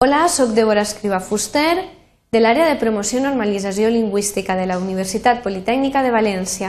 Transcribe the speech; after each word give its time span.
Hola, 0.00 0.28
sóc 0.28 0.50
Débora 0.50 0.82
Escriba 0.82 1.18
Fuster, 1.18 1.90
de 2.30 2.38
l'àrea 2.38 2.68
de 2.68 2.76
promoció 2.78 3.18
i 3.18 3.22
normalització 3.24 3.88
lingüística 3.90 4.54
de 4.54 4.68
la 4.70 4.76
Universitat 4.78 5.40
Politècnica 5.42 6.04
de 6.06 6.12
València. 6.14 6.68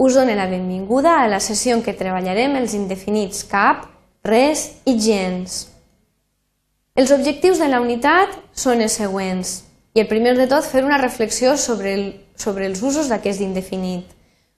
Us 0.00 0.14
dono 0.16 0.32
la 0.32 0.46
benvinguda 0.48 1.18
a 1.20 1.26
la 1.28 1.42
sessió 1.44 1.74
en 1.76 1.82
què 1.84 1.92
treballarem 1.92 2.56
els 2.56 2.72
indefinits 2.72 3.42
cap, 3.50 3.82
res 4.24 4.62
i 4.88 4.94
gens. 4.96 5.58
Els 6.96 7.12
objectius 7.12 7.60
de 7.60 7.68
la 7.68 7.82
unitat 7.84 8.32
són 8.56 8.80
els 8.80 8.96
següents. 8.96 9.52
I 9.92 10.00
el 10.00 10.08
primer 10.08 10.32
de 10.40 10.48
tot, 10.48 10.64
fer 10.64 10.80
una 10.80 11.02
reflexió 11.04 11.58
sobre, 11.60 11.92
el, 11.92 12.08
sobre 12.32 12.64
els 12.64 12.80
usos 12.80 13.12
d'aquest 13.12 13.44
indefinit. 13.44 14.08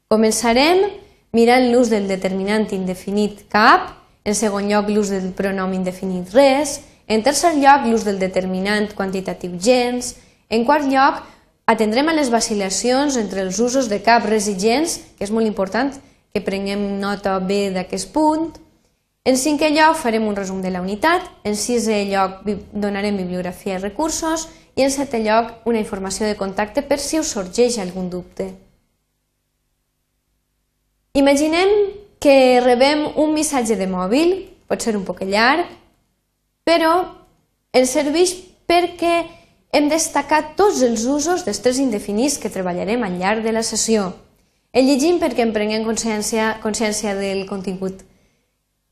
Començarem 0.06 0.86
mirant 1.34 1.72
l'ús 1.74 1.90
del 1.90 2.06
determinant 2.06 2.70
indefinit 2.70 3.48
cap, 3.50 3.96
en 4.22 4.38
segon 4.38 4.70
lloc 4.70 4.94
l'ús 4.94 5.10
del 5.10 5.32
pronom 5.34 5.74
indefinit 5.74 6.30
res, 6.38 6.78
en 7.12 7.22
tercer 7.22 7.56
lloc, 7.58 7.84
l'ús 7.84 8.06
del 8.06 8.18
determinant 8.18 8.88
quantitatiu 8.96 9.58
gens. 9.60 10.14
En 10.48 10.64
quart 10.64 10.88
lloc, 10.88 11.20
atendrem 11.68 12.08
a 12.08 12.16
les 12.16 12.30
vacil·lacions 12.32 13.18
entre 13.20 13.42
els 13.44 13.58
usos 13.60 13.90
de 13.92 14.00
cap, 14.04 14.24
res 14.24 14.48
i 14.48 14.56
gens, 14.56 14.98
que 15.18 15.26
és 15.26 15.32
molt 15.34 15.46
important 15.46 15.92
que 16.32 16.40
prenguem 16.40 16.80
nota 17.00 17.36
bé 17.38 17.66
d'aquest 17.74 18.12
punt. 18.14 18.48
En 19.28 19.36
cinquè 19.38 19.68
lloc 19.70 19.98
farem 20.00 20.24
un 20.26 20.36
resum 20.36 20.62
de 20.64 20.72
la 20.72 20.80
unitat, 20.80 21.28
en 21.44 21.54
sisè 21.54 22.00
lloc 22.08 22.42
donarem 22.72 23.20
bibliografia 23.20 23.76
i 23.76 23.82
recursos 23.82 24.48
i 24.74 24.82
en 24.82 24.90
setè 24.90 25.20
lloc 25.22 25.68
una 25.68 25.78
informació 25.78 26.26
de 26.26 26.38
contacte 26.40 26.82
per 26.82 26.98
si 26.98 27.20
us 27.20 27.30
sorgeix 27.36 27.76
algun 27.78 28.08
dubte. 28.10 28.48
Imaginem 31.12 31.68
que 32.18 32.58
rebem 32.64 33.04
un 33.20 33.34
missatge 33.36 33.76
de 33.76 33.86
mòbil, 33.86 34.34
pot 34.66 34.80
ser 34.80 34.96
un 34.96 35.04
poc 35.04 35.20
llarg, 35.28 35.68
però 36.64 36.92
ens 37.72 37.92
serveix 37.94 38.34
perquè 38.68 39.14
hem 39.72 39.88
destacat 39.88 40.52
tots 40.56 40.82
els 40.84 41.06
usos 41.08 41.46
dels 41.46 41.60
tres 41.64 41.80
indefinits 41.80 42.38
que 42.38 42.52
treballarem 42.52 43.02
al 43.04 43.18
llarg 43.20 43.44
de 43.44 43.52
la 43.56 43.64
sessió. 43.64 44.10
El 44.72 44.86
llegim 44.88 45.18
perquè 45.20 45.44
en 45.44 45.52
prenguem 45.52 45.84
consciència, 45.84 46.58
consciència 46.62 47.14
del 47.16 47.46
contingut. 47.48 48.02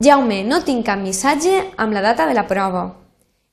Jaume, 0.01 0.41
no 0.43 0.63
tinc 0.65 0.85
cap 0.85 0.97
missatge 1.01 1.53
amb 1.77 1.93
la 1.93 2.01
data 2.01 2.25
de 2.25 2.33
la 2.37 2.47
prova. 2.49 2.87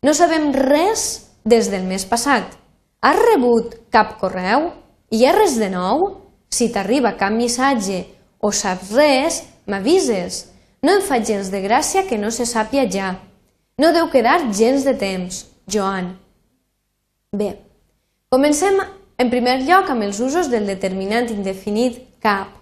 No 0.05 0.15
sabem 0.17 0.51
res 0.57 1.29
des 1.45 1.69
del 1.73 1.85
mes 1.85 2.05
passat. 2.09 2.57
Has 3.05 3.21
rebut 3.21 3.77
cap 3.93 4.17
correu? 4.21 4.71
Hi 5.13 5.25
ha 5.25 5.35
res 5.37 5.59
de 5.61 5.69
nou? 5.73 6.09
Si 6.49 6.71
t'arriba 6.73 7.17
cap 7.21 7.33
missatge 7.33 8.07
o 8.41 8.53
saps 8.53 8.93
res, 8.97 9.43
m'avises. 9.69 10.47
No 10.81 10.97
em 10.97 11.05
fa 11.05 11.21
gens 11.21 11.53
de 11.53 11.61
gràcia 11.61 12.07
que 12.09 12.17
no 12.17 12.33
se 12.33 12.49
sàpia 12.49 12.89
ja. 12.89 13.15
No 13.79 13.93
deu 13.95 14.09
quedar 14.11 14.41
gens 14.51 14.83
de 14.83 14.95
temps, 14.99 15.45
Joan. 15.71 16.17
Bé, 17.31 17.53
comencem 18.27 18.75
en 19.23 19.31
primer 19.31 19.61
lloc 19.63 19.93
amb 19.93 20.03
els 20.03 20.19
usos 20.19 20.49
del 20.51 20.67
determinant 20.67 21.31
indefinit 21.31 22.01
cap. 22.19 22.57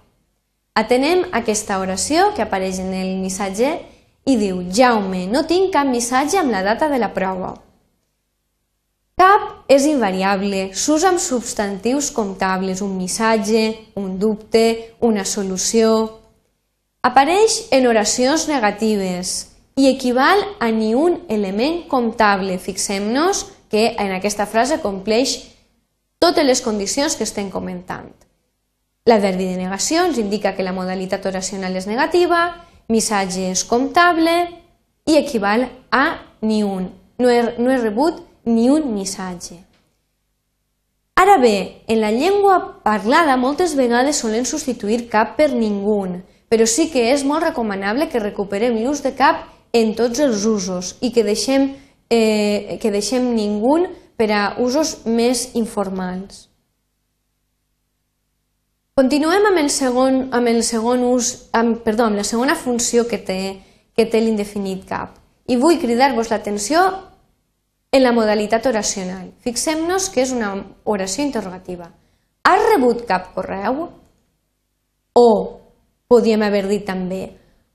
Atenem 0.76 1.24
aquesta 1.32 1.78
oració 1.80 2.34
que 2.36 2.44
apareix 2.44 2.82
en 2.84 2.92
el 2.92 3.14
missatge 3.22 3.70
i 4.28 4.36
diu 4.36 4.60
Jaume, 4.68 5.24
no 5.32 5.46
tinc 5.48 5.72
cap 5.72 5.88
missatge 5.88 6.36
amb 6.42 6.52
la 6.52 6.60
data 6.66 6.90
de 6.92 7.00
la 7.00 7.08
prova. 7.16 7.54
Cap 9.16 9.72
és 9.72 9.88
invariable, 9.88 10.66
s'usa 10.76 11.14
amb 11.14 11.22
substantius 11.24 12.10
comptables, 12.12 12.84
un 12.84 12.92
missatge, 13.00 13.70
un 13.96 14.18
dubte, 14.20 14.92
una 15.00 15.24
solució. 15.24 15.94
Apareix 17.00 17.62
en 17.72 17.88
oracions 17.88 18.50
negatives, 18.52 19.55
i 19.76 19.88
equival 19.88 20.40
a 20.58 20.70
ni 20.72 20.94
un 20.94 21.20
element 21.28 21.86
comptable. 21.86 22.56
Fixem-nos 22.58 23.44
que 23.68 23.92
en 24.00 24.12
aquesta 24.16 24.46
frase 24.48 24.80
compleix 24.80 25.36
totes 26.18 26.46
les 26.48 26.62
condicions 26.64 27.16
que 27.16 27.26
estem 27.28 27.50
comentant. 27.52 28.08
L'adverbi 29.06 29.44
de 29.50 29.58
negació 29.60 30.06
ens 30.08 30.16
indica 30.18 30.54
que 30.56 30.64
la 30.64 30.72
modalitat 30.72 31.26
oracional 31.28 31.76
és 31.76 31.86
negativa, 31.86 32.64
missatge 32.88 33.50
és 33.52 33.64
comptable 33.68 34.32
i 35.06 35.18
equival 35.20 35.68
a 35.92 36.06
ni 36.40 36.62
un. 36.64 36.88
No 37.20 37.28
he, 37.28 37.42
no 37.60 37.70
he 37.70 37.76
rebut 37.76 38.22
ni 38.48 38.70
un 38.72 38.94
missatge. 38.94 39.60
Ara 41.16 41.36
bé, 41.38 41.84
en 41.86 42.00
la 42.00 42.10
llengua 42.12 42.82
parlada 42.84 43.36
moltes 43.36 43.76
vegades 43.76 44.18
solen 44.24 44.48
substituir 44.48 45.06
cap 45.12 45.36
per 45.36 45.52
ningú, 45.52 46.00
però 46.48 46.64
sí 46.64 46.88
que 46.92 47.10
és 47.12 47.24
molt 47.24 47.44
recomanable 47.44 48.08
que 48.08 48.20
recuperem 48.20 48.76
l'ús 48.82 49.04
de 49.04 49.14
cap 49.16 49.55
en 49.76 49.92
tots 49.98 50.20
els 50.24 50.44
usos 50.48 50.94
i 51.04 51.12
que 51.12 51.24
deixem, 51.26 51.74
eh, 52.08 52.78
que 52.80 52.92
deixem 52.94 53.34
ningú 53.36 53.82
per 54.16 54.30
a 54.32 54.42
usos 54.62 55.02
més 55.04 55.50
informals. 55.54 56.46
Continuem 58.96 59.44
amb 59.50 59.60
el 59.60 59.68
segon, 59.68 60.22
amb 60.32 60.48
el 60.48 60.62
segon 60.64 61.04
ús, 61.04 61.50
amb, 61.52 61.82
perdó, 61.84 62.06
amb 62.06 62.16
la 62.16 62.24
segona 62.24 62.56
funció 62.56 63.04
que 63.04 63.18
té, 63.20 63.40
que 63.92 64.06
té 64.08 64.22
l'indefinit 64.24 64.86
cap. 64.88 65.18
I 65.52 65.58
vull 65.60 65.76
cridar-vos 65.78 66.30
l'atenció 66.32 66.80
en 67.92 68.02
la 68.02 68.14
modalitat 68.16 68.64
oracional. 68.66 69.28
Fixem-nos 69.44 70.08
que 70.08 70.24
és 70.24 70.32
una 70.32 70.54
oració 70.84 71.26
interrogativa. 71.26 71.90
Has 72.48 72.64
rebut 72.70 73.04
cap 73.04 73.34
correu? 73.34 73.90
O, 75.16 75.28
podríem 76.08 76.42
haver 76.48 76.64
dit 76.68 76.84
també, 76.88 77.26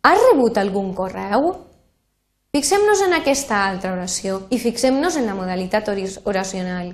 has 0.01 0.17
rebut 0.31 0.57
algun 0.57 0.95
correu? 0.97 1.51
Fixem-nos 2.51 2.99
en 3.05 3.13
aquesta 3.15 3.61
altra 3.63 3.93
oració 3.95 4.41
i 4.51 4.57
fixem-nos 4.59 5.15
en 5.15 5.29
la 5.29 5.35
modalitat 5.37 5.87
oracional. 6.27 6.89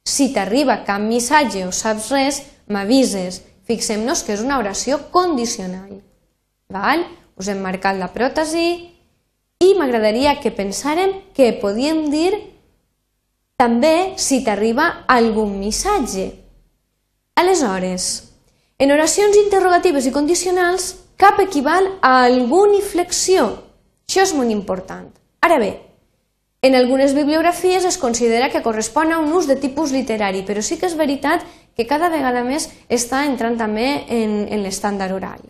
Si 0.00 0.30
t'arriba 0.32 0.78
cap 0.86 1.02
missatge 1.04 1.66
o 1.68 1.72
saps 1.76 2.06
res, 2.08 2.38
m'avises. 2.72 3.42
Fixem-nos 3.68 4.22
que 4.24 4.32
és 4.32 4.40
una 4.40 4.56
oració 4.62 4.96
condicional. 5.12 5.98
Val? 6.72 7.04
Us 7.36 7.50
hem 7.52 7.60
marcat 7.60 7.98
la 8.00 8.08
pròtesi 8.14 8.64
i 9.60 9.68
m'agradaria 9.76 10.38
que 10.40 10.54
pensàrem 10.56 11.12
que 11.36 11.50
podíem 11.60 12.06
dir 12.08 12.32
també 13.60 14.14
si 14.16 14.40
t'arriba 14.46 15.04
algun 15.04 15.58
missatge. 15.60 16.30
Aleshores, 17.36 18.08
en 18.80 18.96
oracions 18.96 19.36
interrogatives 19.36 20.08
i 20.08 20.16
condicionals, 20.16 20.94
cap 21.20 21.44
equival 21.44 21.92
a 22.00 22.22
alguna 22.24 22.80
inflexió 22.80 23.50
això 24.08 24.22
és 24.24 24.34
molt 24.36 24.52
important. 24.52 25.08
Ara 25.44 25.58
bé, 25.60 25.72
en 26.64 26.74
algunes 26.74 27.12
bibliografies 27.12 27.84
es 27.84 27.98
considera 27.98 28.50
que 28.50 28.62
correspon 28.62 29.12
a 29.12 29.18
un 29.20 29.32
ús 29.36 29.46
de 29.46 29.56
tipus 29.60 29.92
literari, 29.92 30.44
però 30.48 30.62
sí 30.64 30.78
que 30.80 30.88
és 30.88 30.96
veritat 30.96 31.44
que 31.76 31.84
cada 31.86 32.08
vegada 32.08 32.44
més 32.46 32.70
està 32.88 33.24
entrant 33.28 33.58
també 33.60 34.04
en, 34.08 34.44
en 34.48 34.62
l'estàndard 34.64 35.12
oral. 35.12 35.42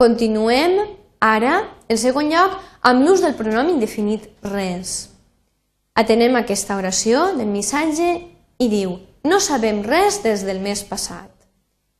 Continuem 0.00 0.78
ara, 1.20 1.58
en 1.88 2.00
segon 2.00 2.30
lloc, 2.32 2.56
amb 2.80 3.04
l'ús 3.04 3.20
del 3.24 3.36
pronom 3.36 3.68
indefinit 3.72 4.30
res. 4.48 5.10
Atenem 5.94 6.36
aquesta 6.36 6.76
oració 6.76 7.34
del 7.36 7.52
missatge 7.52 8.08
i 8.58 8.68
diu 8.72 8.98
no 9.24 9.38
sabem 9.40 9.82
res 9.84 10.22
des 10.24 10.42
del 10.44 10.58
mes 10.60 10.82
passat. 10.84 11.30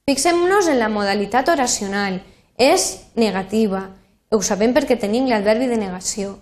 Fixem-nos 0.05 0.67
en 0.69 0.81
la 0.81 0.91
modalitat 0.93 1.49
oracional, 1.49 2.19
és 2.59 3.05
negativa. 3.17 3.89
Ho 4.31 4.41
sabem 4.43 4.75
perquè 4.75 4.99
tenim 4.99 5.29
l'adverbi 5.31 5.69
de 5.71 5.79
negació. 5.79 6.39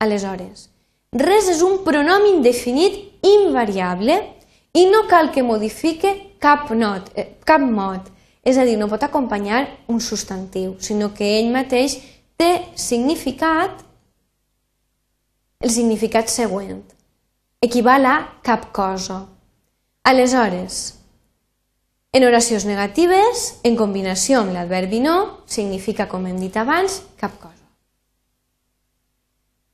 Aleshores, 0.00 0.68
res 1.12 1.48
és 1.48 1.62
un 1.64 1.82
pronom 1.84 2.26
indefinit 2.28 2.98
invariable 3.24 4.18
i 4.74 4.86
no 4.90 5.04
cal 5.08 5.30
que 5.32 5.44
modifique 5.46 6.12
cap, 6.42 6.70
not, 6.70 7.10
eh, 7.14 7.36
cap 7.44 7.60
mot. 7.60 8.10
És 8.44 8.58
a 8.58 8.64
dir, 8.64 8.76
no 8.76 8.88
pot 8.88 9.02
acompanyar 9.02 9.62
un 9.88 10.00
substantiu, 10.00 10.74
sinó 10.78 11.14
que 11.14 11.38
ell 11.38 11.48
mateix 11.52 11.96
té 12.36 12.66
significat, 12.76 13.80
el 15.64 15.70
significat 15.70 16.28
següent. 16.28 16.82
Equival 17.64 18.04
a 18.04 18.16
cap 18.44 18.68
cosa. 18.76 19.22
Aleshores, 20.04 20.98
en 22.14 22.22
oracions 22.22 22.64
negatives, 22.68 23.44
en 23.66 23.74
combinació 23.74 24.44
amb 24.44 24.54
l'adverbi 24.54 25.00
no, 25.02 25.42
significa, 25.50 26.06
com 26.06 26.28
hem 26.30 26.38
dit 26.38 26.54
abans, 26.56 27.00
cap 27.18 27.34
cosa. 27.42 27.64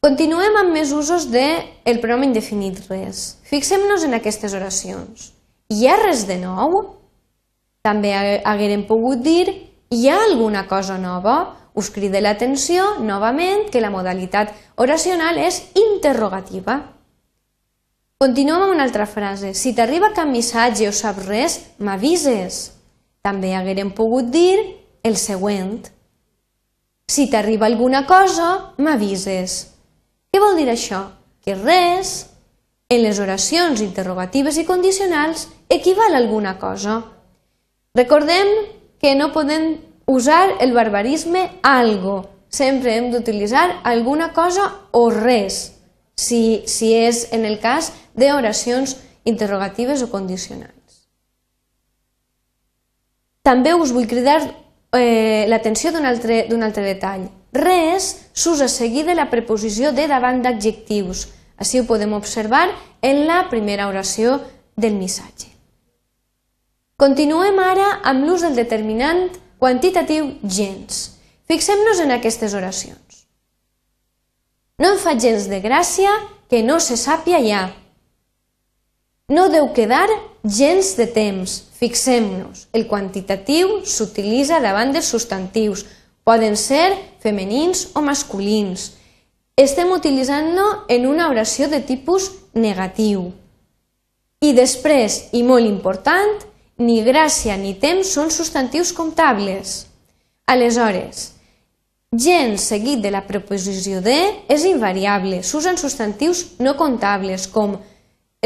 Continuem 0.00 0.56
amb 0.56 0.72
més 0.72 0.94
usos 0.96 1.26
del 1.28 1.66
de 1.84 1.98
pronom 2.00 2.24
indefinit 2.30 2.78
res. 2.88 3.36
Fixem-nos 3.44 4.06
en 4.08 4.16
aquestes 4.16 4.54
oracions. 4.56 5.34
Hi 5.68 5.84
ha 5.86 5.98
res 6.00 6.24
de 6.24 6.38
nou? 6.40 6.78
També 7.84 8.14
haguérem 8.16 8.86
pogut 8.88 9.20
dir 9.20 9.44
hi 9.92 10.08
ha 10.08 10.16
alguna 10.24 10.64
cosa 10.70 10.96
nova? 11.02 11.56
Us 11.74 11.90
crida 11.92 12.22
l'atenció, 12.24 13.00
novament, 13.04 13.68
que 13.68 13.84
la 13.84 13.92
modalitat 13.92 14.52
oracional 14.80 15.36
és 15.38 15.60
interrogativa. 15.76 16.80
Continuem 18.20 18.60
amb 18.60 18.74
una 18.74 18.84
altra 18.84 19.06
frase. 19.08 19.54
Si 19.56 19.70
t'arriba 19.72 20.10
cap 20.12 20.28
missatge 20.28 20.84
o 20.84 20.92
saps 20.92 21.24
res, 21.24 21.54
m'avises. 21.80 22.58
També 23.24 23.54
haguérem 23.56 23.94
pogut 23.96 24.26
dir 24.28 24.58
el 25.08 25.16
següent. 25.16 25.86
Si 27.08 27.30
t'arriba 27.32 27.64
alguna 27.64 28.02
cosa, 28.04 28.74
m'avises. 28.76 29.54
Què 30.28 30.42
vol 30.44 30.60
dir 30.60 30.68
això? 30.68 31.00
Que 31.40 31.56
res, 31.56 32.10
en 32.92 33.00
les 33.06 33.22
oracions 33.24 33.80
interrogatives 33.80 34.60
i 34.60 34.66
condicionals, 34.68 35.46
equival 35.72 36.12
a 36.12 36.20
alguna 36.20 36.58
cosa. 36.60 37.00
Recordem 37.96 38.52
que 39.00 39.14
no 39.16 39.32
podem 39.32 39.78
usar 40.04 40.58
el 40.60 40.76
barbarisme 40.76 41.48
algo. 41.62 42.20
Sempre 42.52 42.98
hem 42.98 43.08
d'utilitzar 43.16 43.80
alguna 43.80 44.34
cosa 44.36 44.68
o 44.92 45.08
res, 45.08 45.70
si, 46.20 46.64
si 46.68 46.92
és 46.92 47.30
en 47.32 47.48
el 47.48 47.56
cas 47.64 47.94
d'oracions 48.14 48.96
interrogatives 49.24 50.02
o 50.02 50.10
condicionals. 50.10 51.06
També 53.42 53.74
us 53.74 53.92
vull 53.92 54.08
cridar 54.08 54.40
eh, 54.96 55.46
l'atenció 55.48 55.92
d'un 55.92 56.06
altre, 56.06 56.44
altre 56.50 56.84
detall. 56.84 57.28
Res 57.52 58.30
s'usa 58.32 58.68
seguida 58.68 59.14
la 59.14 59.30
preposició 59.30 59.92
de 59.92 60.06
davant 60.10 60.42
d'adjectius. 60.42 61.28
Així 61.60 61.80
ho 61.80 61.86
podem 61.88 62.12
observar 62.16 62.68
en 63.02 63.26
la 63.26 63.46
primera 63.50 63.88
oració 63.88 64.38
del 64.76 64.96
missatge. 64.96 65.48
Continuem 67.00 67.58
ara 67.64 68.00
amb 68.04 68.26
l'ús 68.28 68.44
del 68.44 68.56
determinant 68.56 69.30
quantitatiu 69.60 70.34
gens. 70.44 71.16
Fixem-nos 71.48 72.00
en 72.04 72.12
aquestes 72.12 72.54
oracions. 72.54 73.24
No 74.80 74.94
em 74.94 75.00
fa 75.00 75.16
gens 75.16 75.48
de 75.48 75.60
gràcia 75.64 76.12
que 76.48 76.62
no 76.64 76.78
se 76.80 76.96
sàpia 76.96 77.40
ja. 77.44 77.62
No 79.30 79.46
deu 79.48 79.68
quedar 79.70 80.08
gens 80.42 80.96
de 80.98 81.06
temps. 81.06 81.52
Fixem-nos, 81.78 82.64
el 82.74 82.88
quantitatiu 82.90 83.84
s'utilitza 83.86 84.58
davant 84.58 84.90
dels 84.90 85.06
substantius. 85.06 85.84
Poden 86.26 86.56
ser 86.58 86.96
femenins 87.22 87.86
o 87.94 88.02
masculins. 88.02 88.88
Estem 89.54 89.92
utilitzant-lo 89.94 90.64
en 90.90 91.06
una 91.06 91.28
oració 91.30 91.68
de 91.70 91.78
tipus 91.86 92.26
negatiu. 92.58 93.28
I 94.42 94.50
després, 94.56 95.28
i 95.38 95.44
molt 95.46 95.68
important, 95.68 96.42
ni 96.82 96.98
gràcia 97.06 97.54
ni 97.60 97.76
temps 97.78 98.10
són 98.10 98.32
substantius 98.34 98.90
comptables. 98.96 99.84
Aleshores, 100.50 101.28
gens 102.10 102.66
seguit 102.66 102.98
de 103.04 103.14
la 103.14 103.22
preposició 103.30 104.02
de 104.02 104.18
és 104.50 104.66
invariable. 104.66 105.44
S'usen 105.46 105.78
substantius 105.78 106.56
no 106.58 106.74
comptables 106.74 107.46
com 107.46 107.78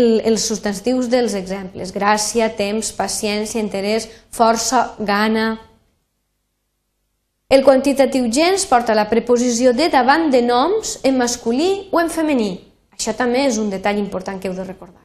el, 0.00 0.20
els 0.26 0.46
substantius 0.48 1.10
dels 1.12 1.36
exemples. 1.38 1.92
Gràcia, 1.94 2.50
temps, 2.56 2.92
paciència, 2.96 3.62
interès, 3.62 4.08
força, 4.30 4.90
gana... 4.98 5.54
El 7.54 7.60
quantitatiu 7.62 8.24
gens 8.32 8.64
porta 8.66 8.96
la 8.96 9.04
preposició 9.06 9.74
de 9.76 9.90
davant 9.92 10.30
de 10.32 10.40
noms 10.42 10.96
en 11.04 11.20
masculí 11.20 11.90
o 11.92 12.00
en 12.00 12.08
femení. 12.10 12.50
Això 12.96 13.14
també 13.14 13.44
és 13.46 13.60
un 13.60 13.70
detall 13.70 14.00
important 14.00 14.40
que 14.40 14.48
heu 14.48 14.56
de 14.56 14.64
recordar 14.64 15.04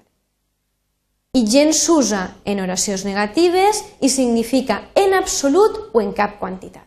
i 1.33 1.45
gens 1.45 1.77
s'usa 1.85 2.21
en 2.45 2.61
oracions 2.63 3.05
negatives 3.05 3.83
i 4.01 4.09
significa 4.09 4.89
en 4.95 5.13
absolut 5.13 5.91
o 5.93 6.01
en 6.01 6.13
cap 6.13 6.39
quantitat. 6.39 6.85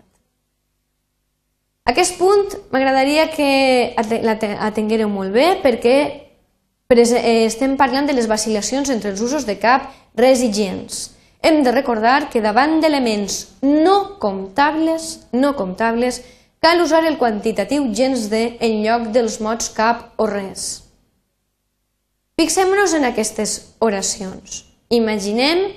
Aquest 1.86 2.18
punt 2.18 2.50
m'agradaria 2.70 3.28
que 3.30 3.94
l'atenguéreu 4.22 5.10
molt 5.10 5.32
bé 5.34 5.46
perquè 5.62 5.96
eh, 6.98 7.44
estem 7.46 7.76
parlant 7.76 8.06
de 8.06 8.14
les 8.16 8.28
vacil·lacions 8.28 8.90
entre 8.90 9.10
els 9.12 9.20
usos 9.20 9.46
de 9.46 9.56
cap, 9.58 9.90
res 10.18 10.42
i 10.42 10.50
gens. 10.52 11.12
Hem 11.42 11.62
de 11.66 11.72
recordar 11.72 12.28
que 12.30 12.42
davant 12.42 12.80
d'elements 12.80 13.56
no 13.62 14.18
comptables, 14.22 15.26
no 15.32 15.56
comptables, 15.58 16.22
cal 16.62 16.80
usar 16.82 17.02
el 17.06 17.18
quantitatiu 17.18 17.88
gens 17.94 18.28
de 18.30 18.56
en 18.60 18.82
lloc 18.84 19.08
dels 19.14 19.40
mots 19.42 19.72
cap 19.74 20.12
o 20.22 20.28
res. 20.30 20.84
Fixem-nos 22.38 22.94
en 22.94 23.08
aquestes 23.08 23.74
oracions. 23.78 24.64
Imaginem 24.88 25.72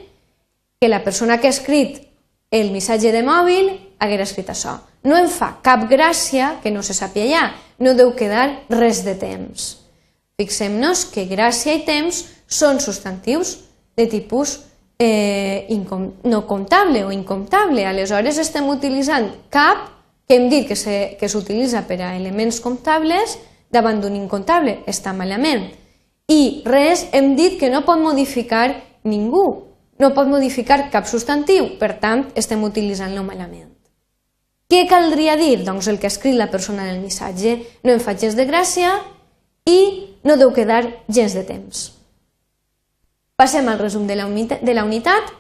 que 0.80 0.90
la 0.90 1.04
persona 1.04 1.40
que 1.40 1.48
ha 1.48 1.56
escrit 1.56 2.04
el 2.52 2.70
missatge 2.72 3.12
de 3.12 3.24
mòbil 3.26 3.72
haguera 4.00 4.28
escrit 4.28 4.52
això. 4.54 4.78
No 5.04 5.18
em 5.18 5.30
fa 5.30 5.56
cap 5.66 5.88
gràcia 5.90 6.56
que 6.62 6.72
no 6.72 6.84
se 6.86 6.94
sàpia 6.98 7.26
ja, 7.30 7.46
no 7.80 7.94
deu 7.98 8.14
quedar 8.18 8.66
res 8.70 9.04
de 9.06 9.16
temps. 9.20 9.85
Fixem-nos 10.36 11.06
que 11.14 11.28
gràcia 11.30 11.78
i 11.78 11.86
temps 11.88 12.26
són 12.48 12.82
substantius 12.84 13.56
de 13.96 14.08
tipus 14.12 14.58
eh, 15.00 15.68
no 16.24 16.42
comptable 16.48 17.06
o 17.06 17.12
incomptable. 17.12 17.86
Aleshores 17.88 18.40
estem 18.44 18.68
utilitzant 18.68 19.32
cap, 19.50 19.92
que 20.28 20.36
hem 20.36 20.50
dit 20.50 20.68
que 20.68 21.30
s'utilitza 21.30 21.86
per 21.88 22.02
a 22.02 22.16
elements 22.18 22.60
comptables, 22.60 23.38
davant 23.72 24.02
d'un 24.02 24.16
incomptable. 24.16 24.82
Està 24.88 25.14
malament 25.14 25.70
i 26.32 26.64
res 26.66 27.06
hem 27.14 27.36
dit 27.38 27.60
que 27.60 27.70
no 27.70 27.84
pot 27.86 28.02
modificar 28.02 28.74
ningú, 29.06 29.46
no 30.02 30.12
pot 30.16 30.28
modificar 30.28 30.90
cap 30.92 31.08
substantiu, 31.08 31.76
per 31.80 31.94
tant 32.02 32.26
estem 32.36 32.64
utilitzant-lo 32.66 33.24
malament. 33.24 33.70
Què 34.66 34.88
caldria 34.90 35.36
dir? 35.38 35.62
Doncs 35.64 35.88
el 35.88 36.00
que 36.02 36.10
ha 36.10 36.14
escrit 36.14 36.34
la 36.36 36.50
persona 36.50 36.88
en 36.88 36.96
el 36.96 37.04
missatge, 37.04 37.60
no 37.86 37.94
em 37.94 38.02
fa 38.02 38.18
gens 38.18 38.34
de 38.36 38.48
gràcia 38.50 38.96
i 39.66 39.80
no 40.24 40.38
deu 40.38 40.54
quedar 40.54 40.84
gens 41.08 41.34
de 41.34 41.44
temps. 41.46 41.92
Passem 43.36 43.68
al 43.68 43.80
resum 43.82 44.08
de 44.08 44.16
la 44.16 44.28
unitat, 44.30 44.64
de 44.64 44.74
la 44.74 44.86
unitat 44.86 45.34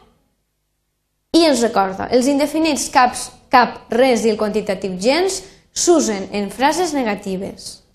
i 1.35 1.45
ens 1.47 1.61
recorda, 1.63 2.09
els 2.11 2.27
indefinits 2.31 2.89
caps, 2.91 3.29
cap, 3.51 3.85
res 3.93 4.25
i 4.25 4.33
el 4.33 4.39
quantitatiu 4.39 4.97
gens 4.99 5.41
s'usen 5.75 6.29
en 6.35 6.49
frases 6.51 6.93
negatives. 6.95 7.85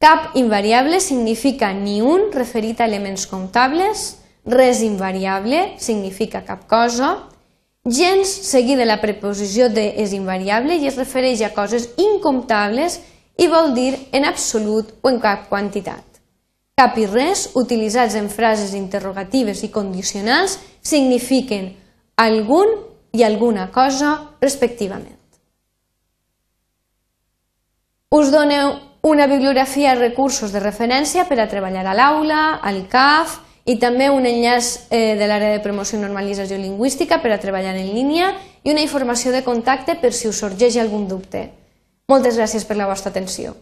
Cap 0.00 0.36
invariable 0.40 1.00
significa 1.04 1.72
ni 1.76 2.00
un 2.00 2.30
referit 2.32 2.80
a 2.80 2.86
elements 2.88 3.26
comptables, 3.28 4.16
res 4.48 4.80
invariable 4.80 5.74
significa 5.78 6.40
cap 6.46 6.64
cosa, 6.70 7.10
gens 7.84 8.28
seguida 8.28 8.86
la 8.88 9.00
preposició 9.02 9.68
de 9.68 9.90
és 10.00 10.14
invariable 10.16 10.78
i 10.80 10.88
es 10.88 10.96
refereix 10.96 11.42
a 11.44 11.52
coses 11.52 11.90
incomptables 12.00 13.00
i 13.40 13.48
vol 13.48 13.72
dir 13.74 13.94
en 14.12 14.26
absolut 14.28 14.92
o 15.00 15.08
en 15.08 15.18
cap 15.20 15.48
quantitat. 15.48 16.04
Cap 16.76 16.96
i 17.00 17.06
res, 17.08 17.50
utilitzats 17.56 18.16
en 18.16 18.28
frases 18.32 18.74
interrogatives 18.76 19.64
i 19.64 19.70
condicionals, 19.72 20.58
signifiquen 20.80 21.72
algun 22.20 22.72
i 23.16 23.24
alguna 23.24 23.70
cosa 23.72 24.36
respectivament. 24.40 25.16
Us 28.10 28.32
doneu 28.32 28.74
una 29.02 29.26
bibliografia 29.26 29.94
de 29.94 30.08
recursos 30.08 30.52
de 30.52 30.60
referència 30.60 31.24
per 31.28 31.38
a 31.40 31.48
treballar 31.48 31.86
a 31.86 31.94
l'aula, 31.96 32.42
al 32.60 32.82
CAF 32.92 33.38
i 33.64 33.78
també 33.80 34.10
un 34.10 34.26
enllaç 34.26 34.90
eh, 34.90 35.16
de 35.16 35.28
l'àrea 35.28 35.54
de 35.54 35.62
promoció 35.64 35.96
i 35.98 36.02
normalització 36.02 36.58
lingüística 36.58 37.20
per 37.22 37.32
a 37.32 37.40
treballar 37.40 37.76
en 37.78 37.94
línia 37.94 38.34
i 38.64 38.72
una 38.72 38.84
informació 38.84 39.32
de 39.32 39.44
contacte 39.46 39.96
per 40.00 40.12
si 40.12 40.28
us 40.28 40.42
sorgeix 40.42 40.76
algun 40.76 41.08
dubte. 41.08 41.59
Moltes 42.10 42.34
gràcies 42.40 42.64
per 42.66 42.74
la 42.74 42.88
vostra 42.90 43.12
atenció. 43.14 43.52